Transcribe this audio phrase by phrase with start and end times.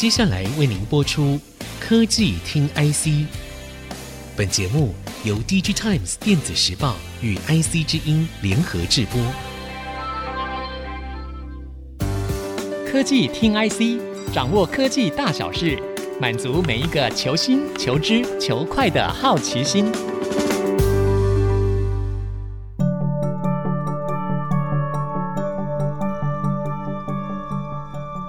[0.00, 1.38] 接下来为您播出
[1.78, 3.28] 科技听 IC。
[4.34, 9.20] 本节目由 DG Times 电子时报与 IC 之音联合制播。
[12.90, 15.78] 科技听 IC，掌握科技大小事，
[16.18, 19.92] 满足每一个求新、求知、求快的好奇心。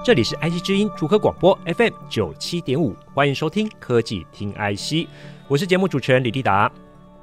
[0.04, 5.06] 这里是 IC 之音主科广播 FM 九七点五，欢迎收听科技听 IC，
[5.46, 6.68] 我是节目主持人李立达。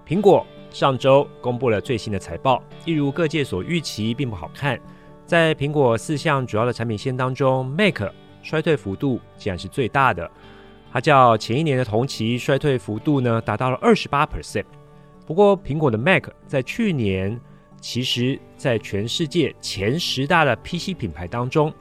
[0.07, 4.79] 苹果上周公布了最新的财报，一如各界所预期，并不好看。
[5.25, 8.01] 在苹果四项主要的产品线当中，Mac
[8.41, 10.31] 衰退幅度竟然是最大的，
[10.89, 14.63] 它较前一年的同期衰退幅度呢达到了二十八 percent。
[15.27, 17.37] 不过，苹果的 Mac 在去年
[17.81, 21.73] 其实在全世界前十大的 PC 品牌当中，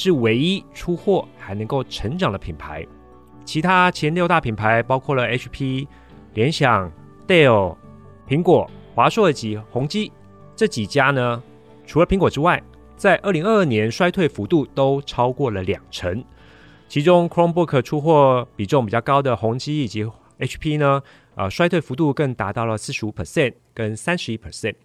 [0.00, 2.86] 是唯一出货还能够成长的品牌，
[3.44, 5.88] 其他前六大品牌包括了 HP、
[6.34, 6.88] 联想、
[7.26, 7.76] Dell、
[8.24, 10.12] 苹果、华硕以及宏基
[10.54, 11.42] 这几家呢，
[11.84, 12.62] 除了苹果之外，
[12.96, 16.24] 在二零二二年衰退幅度都超过了两成。
[16.86, 20.04] 其中 Chromebook 出货比重比较高的宏基以及
[20.38, 21.02] HP 呢，
[21.34, 24.76] 呃，衰退幅度更达到了四十五 percent 跟三十一 percent。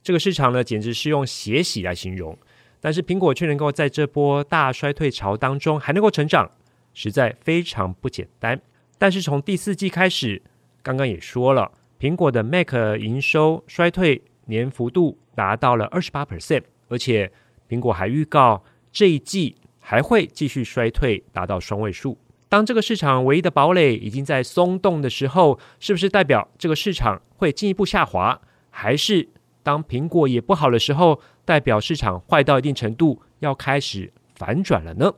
[0.00, 2.38] 这个市场呢，简直是用血洗来形容。
[2.84, 6.50] 但是苹果却能够在这波大衰退潮当中还能够成长，
[6.92, 8.60] 实在非常不简单。
[8.98, 10.42] 但是从第四季开始，
[10.82, 17.32] 刚刚也说了，苹果的 Mac 营收衰退年幅度达到了二十八 percent，而且
[17.70, 22.18] 苹果还预告这一季还会继续衰退，达到双位数。
[22.50, 28.38] 当这个市场唯一的堡垒已经在松动的时候，是不是代表这个市场会进一步下滑？
[28.68, 29.30] 还是
[29.64, 35.10] 当苹果也不好的时候，代表市场坏到一定程度，要开始反转了呢。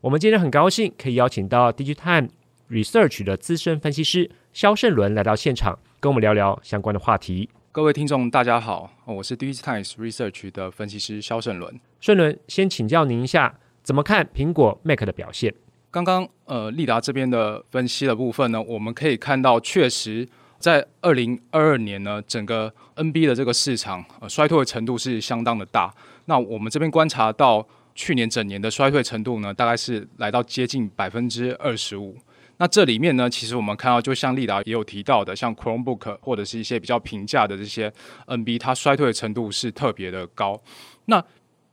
[0.00, 2.30] 我们今天很高兴可以邀请到 DigiTimes
[2.70, 7.50] Research 的资深分析师肖胜伦来到现场，跟我们聊聊相关的话题。
[7.72, 11.80] 各位听众，大家好，我是 DigiTimes Research 的分析师肖胜伦。
[12.00, 15.52] 胜伦，先请教您一下，怎么看苹果 Mac 的表现？
[15.90, 20.28] 刚刚呃，立达这边的分析的部分呢，我们可以看到，确实。
[20.62, 25.92] 在二零二二年呢，整个 NB 的这个市场呃衰退的程度是相当的大。
[26.26, 32.16] 那我们这边观察到去年整年的衰退程度呢，大概是来到接近百分之二十五。
[32.58, 37.92] 那这里面呢，其实我们看到，就像立达也有提到的，像 Chromebook 或者是一些比较平价的这些
[38.26, 40.62] NB，它衰退的程度是特别的高。
[41.06, 41.20] 那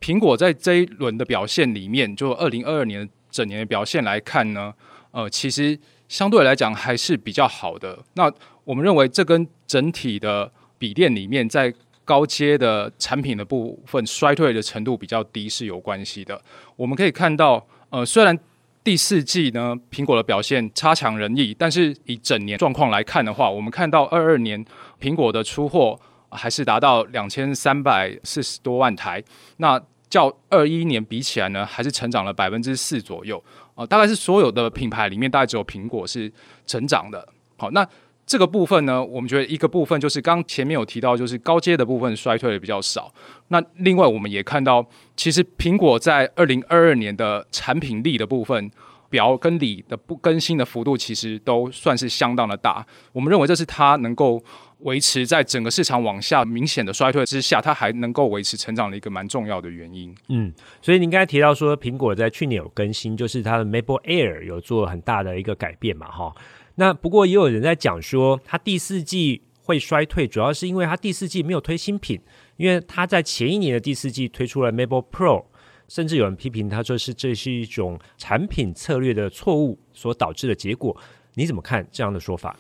[0.02, 4.74] 苹果在这一轮的表现里面，就二零二二年整年的表现来看呢，
[5.12, 8.00] 呃，其实相对来讲还是比较好的。
[8.14, 8.32] 那
[8.70, 11.74] 我们认为这跟整体的笔电里面在
[12.06, 16.40] 高阶的产品的部分衰退的程度比较低是有关系的。
[16.76, 18.38] 我们可以看到，呃，虽然
[18.84, 24.64] 第四季呢苹果的表现差强人意，但是以整年状况来看的话，我们看到二二年
[25.02, 26.00] 苹果的出货
[26.30, 29.24] 还是达到两千三百四十多万台，
[29.58, 29.82] 那
[30.12, 33.44] 较二一年比起来呢，还是成长了百分之四左右。
[33.74, 36.32] 呃，大概是所有的品牌里面，大概只有苹果是
[36.68, 37.28] 成长的。
[37.58, 37.84] 好，那。
[38.30, 43.12] 这个部分呢，我们觉得一个部分就是刚前面有提到，就是高阶的部分衰退的比较少。
[43.48, 48.70] 那另外我们也看到，其实苹果在二零二二年的产品力的部分，
[49.10, 52.86] 表跟里的不更新的幅度，其实都算是相当的大。
[53.14, 54.40] 我们认为这是它能够
[54.82, 60.14] 维持在整个市场往下明显的衰退之下，它还能够维持成长的一个蛮重要的原因。
[60.28, 60.54] 嗯，
[60.84, 66.32] 所以您刚才提到说，苹果在去年有更新，就是它的 MacBook Air 有做很大的一个改变嘛，哈。
[66.80, 72.18] 那不过也有人在讲说，它第四季会衰退，主要是因为它第四季没有推新品，
[72.56, 75.44] 因为它在前一年的第四季推出了 MacBook Pro，
[75.90, 80.96] 甚至有人批评它说是这是一种产品策略的错误所导致的结果。
[81.34, 82.58] 你怎么看这样的说法？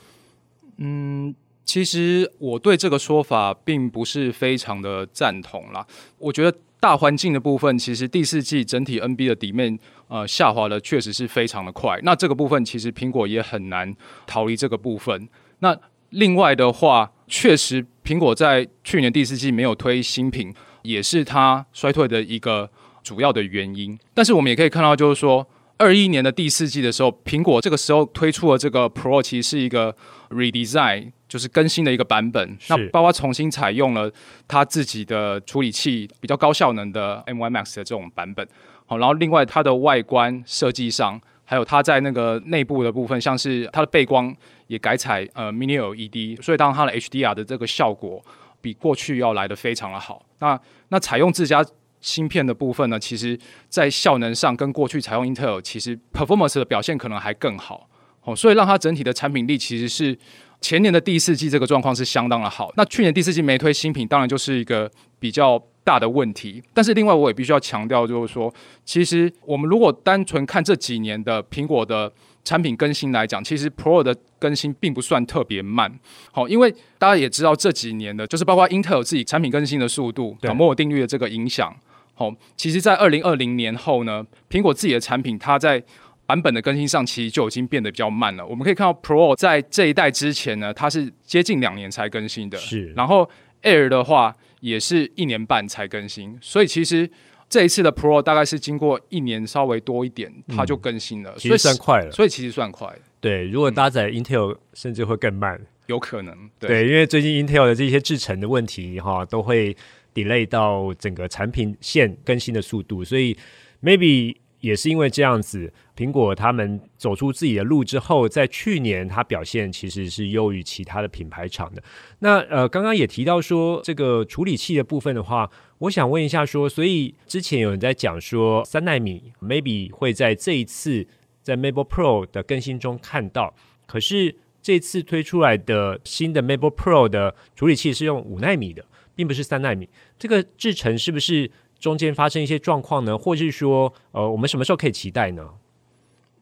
[0.79, 5.87] 嗯，其实我对这个说法并不是非常的赞同啦。
[6.17, 9.79] 我觉得大环境的部分，其实第四季整体 NB 的底面。
[10.09, 11.99] 呃，下滑的确实是非常的快。
[12.01, 13.95] 那这个部分其实苹果也很难
[14.25, 15.29] 逃离这个部分。
[15.59, 15.77] 那
[16.09, 20.51] 另外的话，确实苹果在去年第四季没有推新品，
[20.81, 22.67] 也是它衰退的一个
[23.03, 23.97] 主要的原因。
[24.15, 25.47] 但是我们也可以看到，就是说
[25.77, 29.95] 二一年的第四季的时候，苹果这个时候推出了这个 Pro，其实是一个
[30.31, 32.57] redesign，就是更新的一个版本。
[32.67, 34.11] 那包括重新采用了
[34.47, 38.47] 它自己的处理器，比较高效能的 M1 Max 的这种版本。
[38.89, 48.19] 好，然后另外它的外观设计上，还有它在那个内部的部分，像是它的背光也改采呃 Mini LED，所以当它的 HDR 的这个效果
[48.61, 50.25] 比过去要来得非常的好。
[50.39, 51.63] 那那采用自家
[52.01, 53.37] 芯片的部分呢，其实
[53.67, 57.87] 在效能上跟过去采用 Intel 其实 performance 的表现可能还更好
[58.23, 60.17] 哦，所以让它整体的产品力其实是
[60.61, 62.71] 前年的第四季这个状况是相当的好。
[62.75, 66.61] 那去年第四季没推新品，当然就是一个比较大的问题。
[66.73, 68.53] 但是另外我也必须要强调，就是说，
[68.83, 72.11] 其实我们如果单纯看这几年的苹果的
[72.43, 75.99] 产品更新来讲，其实 Pro 的更新并不算特别慢。
[76.31, 81.75] 好，因为大家也知道这几年的，就是包括英特尔自己产品更新的速度，摩尔定律的这个影响。
[82.13, 85.81] 好，其实，在二零二零年后呢，苹果自己的产品，它在
[86.29, 88.45] 版本的更新上，其实就已经变得比较慢了。
[88.45, 92.93] 我们可以看到，Pro 在这一代之前呢，它是接近两年才更新的，是。
[92.93, 93.27] 然后
[93.63, 96.37] Air 的话，也是一年半才更新。
[96.39, 97.09] 所以，其实
[97.49, 102.11] 这一次的 Pro 大概是经过一年稍微多一点，它就更新了，嗯、其实算快了。
[102.11, 102.95] 所以，其实算快。
[103.19, 106.49] 对，如果搭载 Intel，甚至会更慢，有可能。
[106.59, 109.75] 对，对，因为最近 Intel 的这些制程的问题，哈，都会。
[110.11, 113.37] delay 到整个产品线更新的速度，所以
[113.81, 121.81] maybe 也是因为这样子，苹果他们走出自己的路之后，在去年它表现其实是优于其他的品牌厂的。
[122.19, 131.07] 那呃，刚刚也提到说这个处理器的部分的话，我想问一下说，所以之前有人在讲说三纳米 maybe 会在这一次
[131.41, 133.53] 在 MABO Pro 的更新中看到，
[133.85, 138.85] 可是这次推出来的新的 MABO Pro 的处理器是用五纳米的。
[139.15, 143.17] 并不是三纳米，这个制程是不是中间发生一些状况呢？
[143.17, 145.49] 或是说，呃，我们什么时候可以期待呢？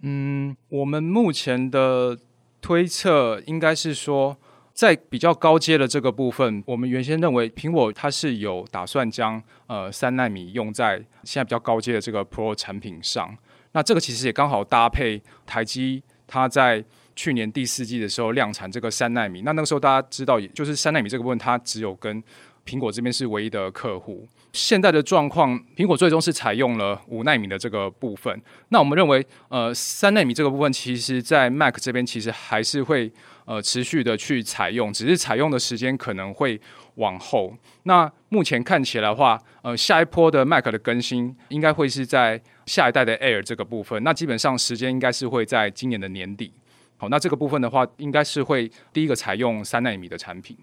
[0.02, 2.18] 嗯，我们目前的
[2.62, 4.38] 推测应该是说，
[4.74, 13.36] 在比较高阶的这个部分，我们原先认为苹果它是有打算将呃三纳米用在现在比较高阶的这个 Pro 产品上。
[13.72, 16.84] 那这个其实也刚好搭配台积它在
[17.16, 19.42] 去年第四季的时候量产这个三纳米。
[19.42, 22.24] 那那个时候大家知道，也就是三纳米这个部分，它只有跟
[22.68, 24.28] 苹果这边是唯一的客户。
[24.52, 28.42] 现在的状况，苹果最终是采用了五奈米的这个部分。
[28.70, 33.12] 那我们认为，呃，三奈米这个部分，其实在 Mac 这边其实还是会
[33.46, 36.60] 呃持续的去采用，只是采用的时间可能会
[36.96, 37.56] 往后。
[37.84, 44.04] 那目前看起来的话，呃，下一波的 Mac 的更新应该会是在下一代的 Air 这个部分。
[44.04, 46.52] 那基本上时间应该是会在今年的年底。
[46.98, 50.58] 好，那这个部分的话，应该是会第一个采用三奈米的产品。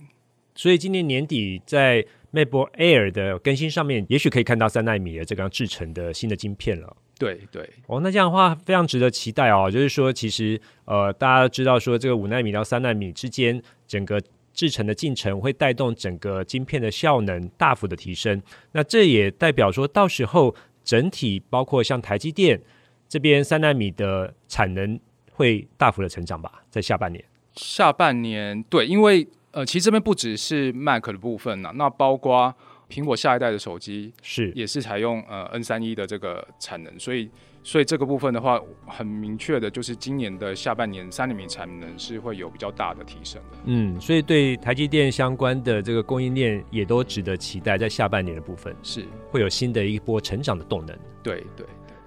[0.55, 6.97] 所以今年年底在 MacBook Air 的更新上面，也许可以看到三纳米的这个制成的新的晶片了。
[7.19, 9.71] 对对，哦，那这样的话非常值得期待哦。
[9.71, 14.21] 就是说，其实呃，大家都知道说这个五纳米到三纳米之间，整个
[14.53, 18.43] 制成的进程会带动整个晶片的效能大幅的提升。
[18.73, 22.61] 那这也代表说到时候整体包括像台积电
[23.09, 24.99] 这边三纳米的产能
[25.31, 27.25] 会大幅的成长吧，在下半年。
[27.55, 29.27] 下半年对，因为。
[29.55, 32.53] 呃，其实这边不只是 Mac 的部分呐，那包括
[32.91, 37.31] 苹果下一代的手机是也是采用呃 N 三一的这个产能，所以
[37.63, 43.59] 所以这个部分的话，很明确的就是今年的下半年三纳米产能是会有比较大的提升的。
[43.67, 50.99] 嗯，所以对台积电相关的这个供应链也都值得期待，在下半年的部分是会有新的一波成长的动能。
[51.23, 51.65] 对对。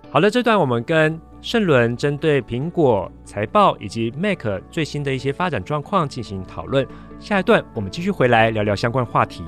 [0.09, 6.87] 好了，这段我们跟盛伦针对苹果财报以及 Mac 最新的一些发展状况进行讨论。
[7.19, 9.43] 下一段我们继续回来聊聊相关话题。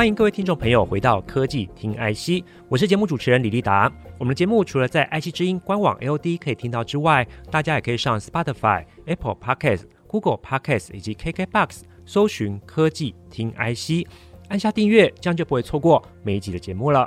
[0.00, 3.92] 欢迎各位听众朋友回到科技听 IC，我是节目主持人李立达。
[4.16, 14.08] 我们的节目除了在 IC 之音官网 L D 可以听到之外，大家也可以上 Spotify、Apple Podcast、Google Podcast 以及 KKBox 搜寻科技听 IC，
[14.48, 17.06] 按下订阅，这样就不会错过每一集的节目了。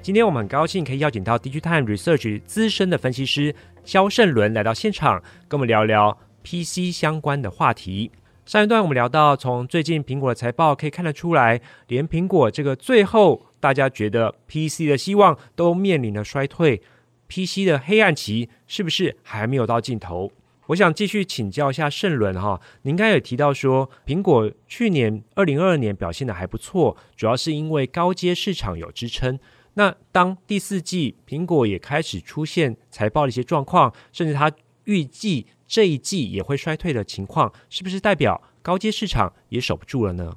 [0.00, 3.52] 今天我们很高兴可以邀请到 DigiTime Research 资深的分析师
[3.82, 8.12] 肖胜伦来到现场，跟我们聊聊 PC 相关的话题。
[8.44, 16.82] 上一段我们聊到，从最近苹果的财报可以看得出来，连苹果这个最后大家觉得 PC 的希望都面临了衰退
[17.28, 20.32] ，PC 的黑暗期是不是还没有到尽头？
[20.66, 29.38] 我想继续请教一下盛伦哈，您刚才有提到说，苹果去年二零二二年表现的还不错，主要是因为高阶市场有支撑。
[29.74, 34.50] 那当第四季苹果也开始出现财报的一些状况，甚至它
[34.84, 35.46] 预计。
[35.72, 40.36] 这一季也会衰退的情况，是不是代表高阶市场也守不住了呢？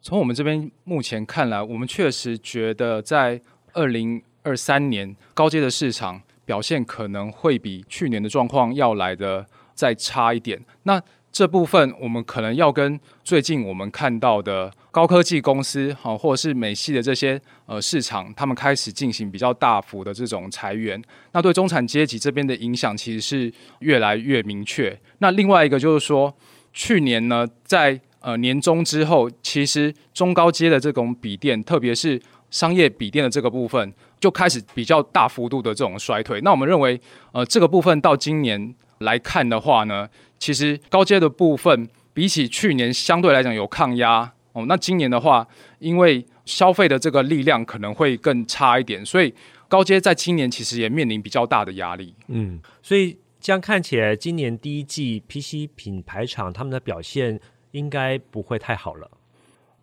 [0.00, 3.40] 从我们这边目前看来，我们确实觉得在
[3.72, 10.64] 二零二三年高阶的市场表现可能会比去年的状况要来的再差一点。
[10.84, 11.02] 那
[11.32, 21.00] 这部分我们可能要跟最近我们看到的高科技公司好，或者是美系的这些呃市场，他们开始进行比较大幅的这种裁员，
[21.30, 24.98] 那对中产阶级这边的影响其实是越来越明确。
[25.18, 26.36] 那另外一个就是说，
[26.72, 36.40] 去年呢，在呃年终之后，其实中高阶的这种笔电，特别是商业笔电的这个部分，就开始比较大幅度的这种衰退。
[36.40, 37.00] 那我们认为，
[37.30, 40.08] 呃，这个部分到今年来看的话呢，
[40.40, 44.64] 其实高阶的部分比起去年相对来讲有抗压哦。
[44.66, 45.46] 那今年的话，
[45.78, 49.32] 因为消费的这个力量可能会更差一点，所以
[49.68, 52.14] 高阶在今年其实也面临比较大的压力。
[52.28, 53.16] 嗯，所以。
[53.40, 57.38] 这样看起来，今年第一季 PC 品牌厂他们的表现
[57.70, 59.08] 应该不会太好了。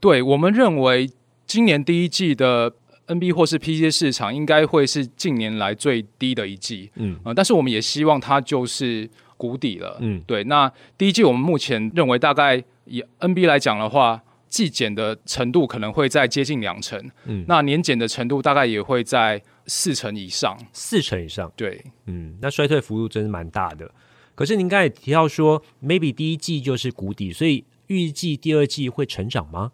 [0.02, 1.10] 对，我们认为，
[1.48, 2.70] 今年第一季的
[3.08, 6.92] NB 或是 PC 市场应该会是近年来最低的一季。
[6.96, 9.98] 嗯、呃，但是我们也希望它就是谷底了。
[10.02, 10.44] 嗯，对。
[10.44, 17.12] 那第一季我们目前认为，大概以 NB 来讲的话，季减的程度可能会在接近两成。
[17.26, 19.42] 嗯，那年减的程度大概也会在。
[19.68, 23.90] 四成以上，四成以上，对，嗯，那衰退幅度真是蛮大的。
[24.36, 29.72] 可是您刚才也提到说，maybe 第一季就是谷底，所以预计第二季会成长吗？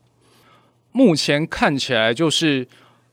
[0.93, 2.65] 目前看起来就是，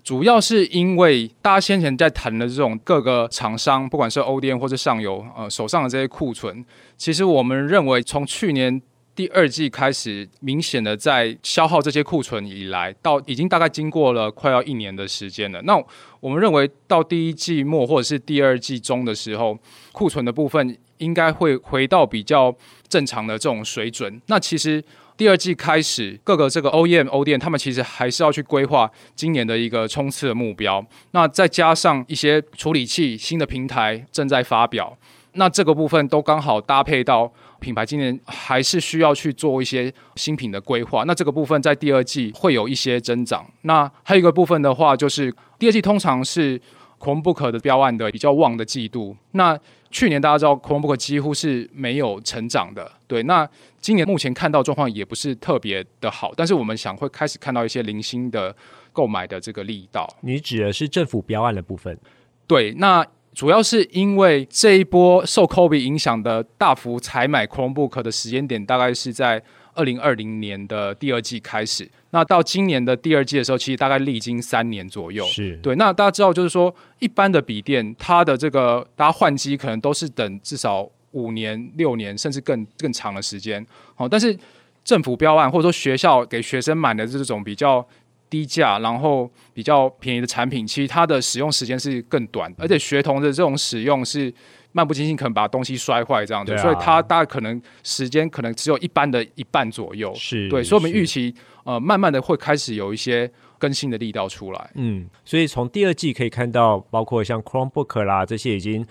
[0.04, 6.64] 主要是因为大家先前在谈的这种各个厂商，不管是 ODM 或者上游，呃，手上的这些库存，
[6.96, 8.80] 其实我们认为从去年。
[9.18, 15.60] 第二季开始明显的在消耗这些库存以来，到已经大概经过了快要一年的时间了。
[15.62, 15.76] 那
[16.20, 19.58] 我们认为到第一季末或者是第二季中的时候，
[19.90, 22.54] 库存的部分应该会回到比较
[22.88, 24.22] 正常的这种水准。
[24.26, 24.80] 那其实
[25.16, 30.86] 第二季开始，各个这个 OEM、O 店他们其实还是要去规划今年的一个冲刺的目标。
[31.10, 34.96] 那再加上一些处理器新的平台正在发表，
[35.32, 37.32] 那这个部分都刚好搭配到。
[37.60, 43.44] 品牌今年还是需要去做一些新品的规划，那这个部分在第二季会有一些增长。
[43.62, 46.60] 那还有一个部分的话，就是第二季通常是
[46.98, 49.16] Chromebook 的标案的比较旺的季度。
[49.32, 49.58] 那
[49.90, 53.22] 去年大家知道 Chromebook 几乎是没有成长的，对。
[53.24, 53.48] 那
[53.80, 58.54] 今年目前看到状况也不是特别的好，但是我们想会开始看到一些零星的
[58.92, 60.08] 购买的这个力道。
[60.20, 61.98] 你指的是政府标案的部分？
[62.46, 63.04] 对，那。
[63.34, 69.42] 主要是因为这一波受 COVID 影响的大幅采买 Chromebook 的时间点，大概是在
[69.74, 71.88] 二零二零年的第二季开始。
[72.10, 75.24] 那到今年的第二季的时候，其实大概历经三年左右。
[75.26, 75.76] 是对。
[75.76, 83.64] 那大家知道，就是说一般的笔电，它的这个大家换机可能都是等至少五年、六年，甚至更更长的时间。
[83.94, 84.36] 好，但是
[84.82, 87.86] 政府标案或者说学校给学生买的这种比较。
[88.30, 94.32] 低价，然后比较便宜的产品，其实它的使用时间是更短，而且学童的这种使用是
[94.72, 100.14] 漫不经心，可能把东西摔坏这样子，啊、所以它大概可能时间可能只有一般的一半左右。
[100.14, 104.70] 是对，所以我们预期呃，慢慢的会开始有一些更新的力道出来。
[104.74, 108.86] 嗯，所以从第二季可以看到，包括像 Chromebook 啦这些已经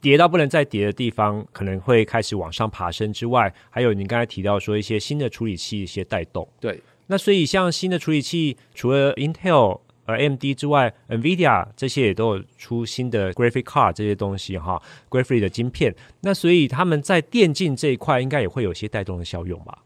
[0.00, 6.46] 跌到不能再跌的地方，可能会开始往上爬升之外，还有您刚才提到说一些新的处理器一些带动。
[6.60, 6.80] 对。
[7.06, 15.94] 那所以像新的处理器，除了 Intel、呃 AMD 之外，NVIDIA 这些也都有出新的 Graphic Card 这些东西哈，Graphic 的晶片。
[16.20, 19.78] 那所以他们在电竞这一块应该也会有些带动的效用吧？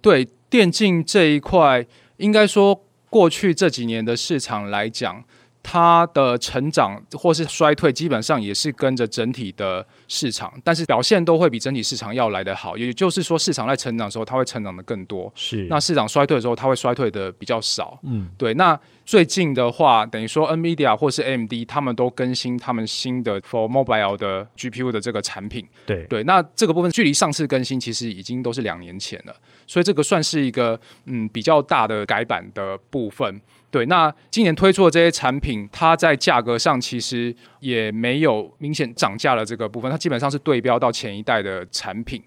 [0.00, 1.86] 对，电竞这一块，
[2.16, 5.24] 应该说过去这几年的市场来讲。
[5.62, 12.76] 它的成长或是衰退，基本上也是跟着整体的市场，但是表现都会比整体市场要来得好。
[12.76, 17.98] 也就是说，市场在成长的时候，它会成长的更多；是那市场衰退的时候，它会衰退的比较少。
[18.02, 18.54] 嗯，对。
[18.54, 25.66] 那最近的话，等于说 NVIDIA 或是 AMD，他们都更新他们新的 For Mobile 的 GPU 的这个产品。
[25.84, 26.24] 对对。
[26.24, 29.34] 那这个部分距离上次更新其实已经都是两年前了，
[29.70, 33.40] 所以这个算是一个嗯比较大的改版的部分。
[33.70, 42.20] 对，那今年推出的这些产品，它在价格上其实也没有明显涨价的这个部分，它基本上是对标到前一代的产品。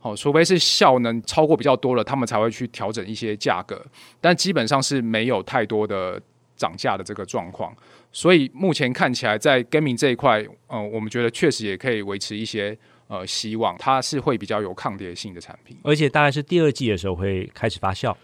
[0.00, 3.80] 好，除非是效能超过比较多了，他们才会去调整一些价格，
[4.20, 6.20] 但基本上是没有太多的
[6.56, 7.72] 涨价的这个状况。
[8.10, 12.76] 所以目前看起来，在 gaming 这一块，嗯、呃，我们觉得确实也可以维持一些
[13.08, 18.14] 呃希望，它是会比较有抗跌性的产品，而且大概是第二季的时候会开始发酵。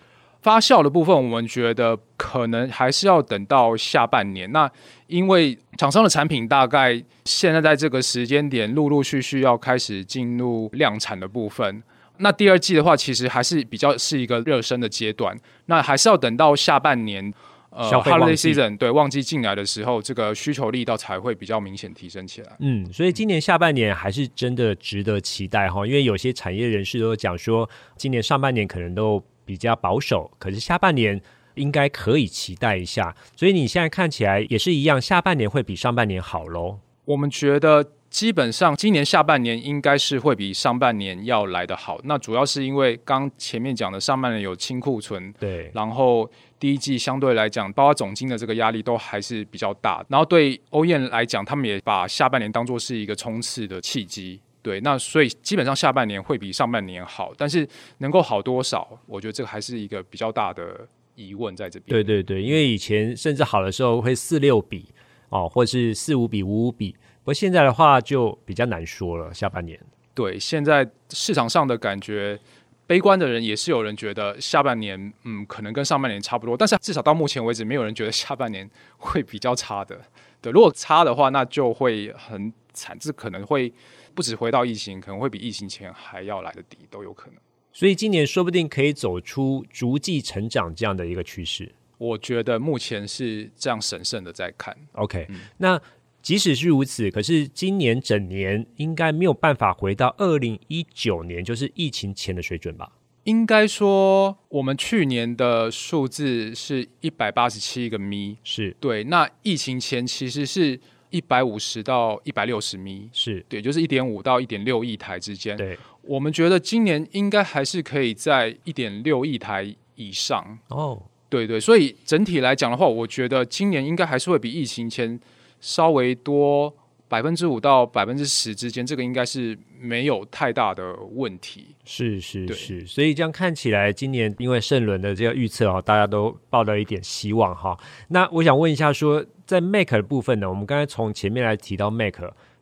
[0.43, 4.53] 发酵的部分，我们觉得可能还是要等到下半年。
[4.53, 4.71] 那
[5.07, 11.83] 因为厂商的产品大概现在在这个时间点，陆陆续续要开始进入量产的部分。
[12.19, 15.35] 那第二季的话，其实还是比较是一个热身的阶段。
[15.65, 17.33] 那还是要等到下半年，
[17.75, 22.57] 呃，Holiday Season 对旺季进来的时候，这个需求力道才会比较明显提升起来。
[22.61, 29.23] 嗯，所以今年下半年还是真的值得期待哈，因为有些产业人士都讲说，今年上半年可能都。
[29.47, 31.21] 比较保守，可是下半年
[31.57, 33.15] 应该可以期待一下。
[33.37, 36.79] 所以你现在看起来也是一样，下半年会比上半年好喽？
[37.05, 37.91] 我们觉得。
[38.15, 42.01] 基本上，今年下半年应该是会比上半年要来得好。
[42.05, 46.31] 那主要是因为刚前面讲的上半年有清库存，对，然后
[46.61, 50.01] 第一季相对来讲，包括总金的这个压力都还是比较大。
[50.09, 54.41] 然后对 OEM 来讲，他们也把下半年当作是一个冲刺的契机。
[54.63, 57.69] 对，那所以基本上下半年会比上半年好，但是
[57.99, 61.93] 能够好多少，我觉得这个还是一个比较大的疑问在这边。
[61.93, 64.87] 对对对，因为以前甚至好的时候会四六比
[65.31, 66.95] 哦，或是四五比五五比。
[67.25, 69.81] 不过现在的话就比较难说了，下半年。
[70.13, 72.39] 对，现在市场上的感觉，
[72.87, 76.55] 悲观的人也是有人觉得下半年，嗯，可能跟上半年差不多。
[76.55, 79.99] 但是至少到目前为止，没有人觉得下半年会比较差的。
[80.43, 83.73] 对，如果差的话，那就会很惨，这可能会
[84.15, 87.41] 不止回到疫情，可能会比疫情前还要来得低，都有可能。
[87.73, 91.75] 所以今年说不定可以走出逐季成长这样的一个趋势。
[91.97, 94.77] 我觉得目前是这样审慎的在看。
[94.93, 95.81] OK，嗯，那。
[96.25, 102.91] 即使是如此，可是今年整年应该没有办法回到二零一九年，就是疫情前的水准吧？
[103.25, 109.05] 应该说，我们去年的数字是一百八十七个咪，是对。
[109.05, 115.55] 那疫情前其实是一百五十到一百六十咪，是对，就是一点五到一点六亿台之间。
[115.59, 120.59] 对，我们觉得今年应该还是可以在一点六亿台以上。
[120.69, 125.21] 哦，对对，所以整体来讲的话，我觉得今年应该还是会比疫情前。
[125.65, 126.71] 稍微多
[127.09, 131.75] 百分之五到百分之十之间，这个应该是没有太大的问题。
[131.87, 137.75] 是是是，所以这样看起来，今年因为圣伦的这个预测啊，大家都抱了一点希望哈。
[138.09, 142.17] 那我想问一下说，说在 Mac 的部分呢，我们刚才从前面来提到 Mac，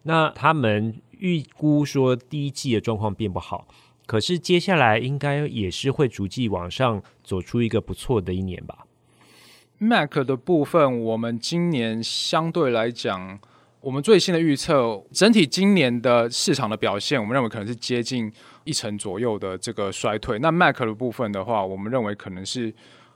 [0.04, 3.66] 那他们预估说第一季的状况并不好，
[4.06, 8.86] 可是接下来应该也是会逐季往上走出一个不错的一年吧
[9.82, 13.36] ？Mac 的部分，我们今年相对来讲，
[13.80, 20.38] 我们最新的预测，整体今年的市场的表现，我们认为可能是接近一成左右的这个衰退。
[20.38, 22.72] 那 Mac 的部分的话，我们认为可能是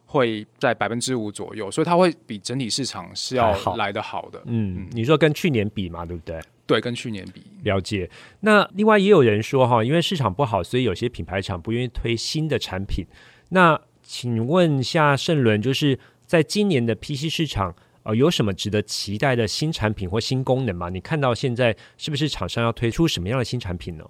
[0.07, 4.43] 会在百分之五左右，所以它会比整体市场是要来得好的。
[4.47, 6.41] 嗯，嗯，你说跟去年比嘛，对不对？
[6.67, 7.45] 对，跟去年比。
[7.63, 8.11] 了解。
[8.41, 13.07] 那另外也有人说哈，因为市场不好，所以有些品牌厂不愿意推新的产品。
[13.51, 15.97] 那请问一下盛伦，就是。
[16.27, 20.89] 在今年的 PC 市场，呃，有什么值得期待的新产品或新功能吗？
[20.89, 24.05] 你看到现在是不是厂商要推出什么样的新产品呢？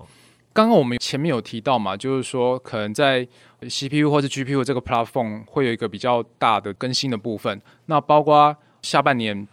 [0.52, 3.22] 刚刚我们前面有提到嘛，就是说可能在
[3.68, 7.60] CPU 或是 GPU 这个 platform 会有一个比较大的更新的部分。
[7.84, 9.46] 那包括下半年，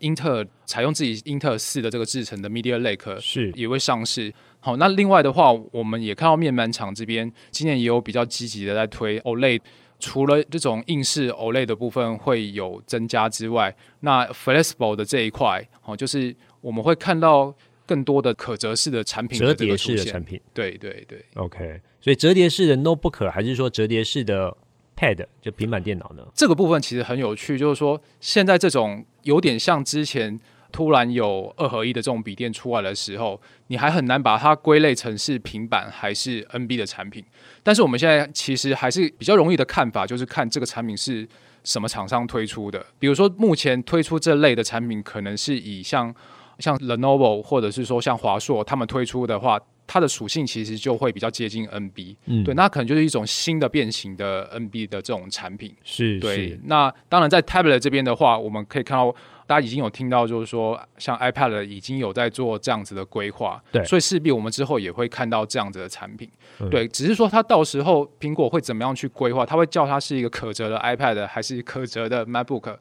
[0.00, 4.30] 英特尔采用自己英特尔四的这个制程的 Media Lake 是也会上市。
[4.60, 9.60] 好，那另外的话，我们也看到面板厂这边今年也有比较积极的在推 OLED。
[10.00, 17.54] 除了这种硬式 OLED 的部分会有增加之外，那 Flexible 的这一块，哦，就是我们会看到
[17.86, 20.40] 更多的可折式的产品的，折叠式的产品。
[20.52, 21.80] 对对对，OK。
[22.00, 24.56] 所以折叠式的 Notebook 还是说折叠式的
[24.96, 26.26] Pad 就平板电脑呢？
[26.34, 30.40] 这个部分其实很有趣，就是说现在这种有点像之前。
[30.70, 37.24] 突然有二合一的这种笔电出来的时候，你还很难把它归类成是平板还是 NB 的产品。
[37.62, 41.28] 但是我们现在其实还是比较容易的看法，就是看这个产品是
[41.62, 42.84] 什么厂商推出的。
[42.98, 46.14] 比如说目前推出这类的产品，可能是以像
[46.58, 52.16] 像 Lenovo 或者是说像华硕他们推出的话，它的属性其实就会比较接近 NB。
[52.26, 55.74] 嗯，对，那可能就是一种新的变形的 NB 的这种产品。
[55.84, 56.58] 是，对。
[56.64, 59.14] 那当然在 Tablet 这边的话，我们可以看到。
[59.50, 72.76] 大家已经有听到，就是说，像 iPad 已经有在做这样子的规划，对，所以势必我们之后也会看到这样子的产品，嗯、对，只是说它到时候苹果会怎么样去规划，它会叫它是一个可折的 iPad 还是可折的 MacBook，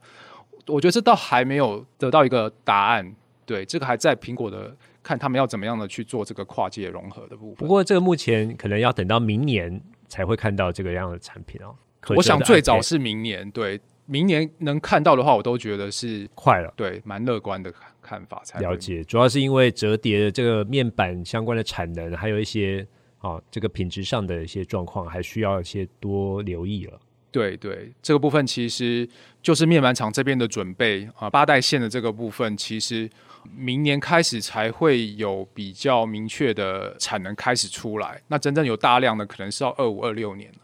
[0.68, 3.16] 我觉得这倒还没有得到一个答案，
[3.48, 7.56] 对，这个还在苹果的看他们要怎么样的去做这个跨界融合的部分。
[7.56, 11.74] 不过这个目前可能要等到明年才会看到这个样的产品哦，
[12.16, 13.82] 我想最早是明年，对。
[14.10, 18.42] 明年能看到的话，我都觉得是快了，对，蛮乐观的看法。
[18.44, 22.86] 才了解，主要是因为折叠的这个面板相关的产能，还有一些
[23.20, 27.00] 啊、哦，这个品质上的一些状况，还需要一些多留意了。
[27.32, 29.08] 对对，这个部分其实
[29.44, 33.08] 就是面板厂这边的准备啊，八代线的这个部分，其实
[33.56, 38.20] 明年开始才会有比较明确的产能开始出来。
[38.30, 40.58] 那真正有大量的，可能是要二五二六年了。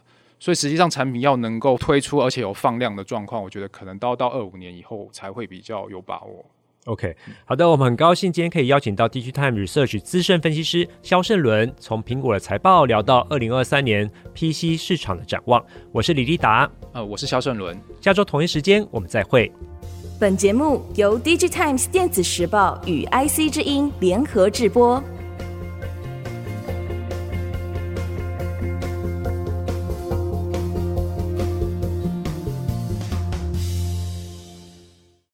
[0.46, 6.46] 所以实际上产品要能够推出，而且有放量的状况，我觉得可能到到二五年以后才会比较有把握。
[6.84, 15.66] OK，好的，我们很高兴今天可以邀请到 DigiTime Research 资深分析师肖胜伦，从苹果的财报聊到二零二三年 PC 市场的展望。
[15.92, 19.52] 我是李立达，呃，我是肖胜伦，下周同一时间我们再会。
[20.20, 25.04] 本节目由 DigiTimes 电子时报与 IC 之音联合制播。